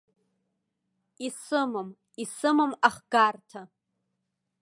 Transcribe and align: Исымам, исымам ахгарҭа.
Исымам, 1.25 1.89
исымам 2.23 2.71
ахгарҭа. 2.87 3.61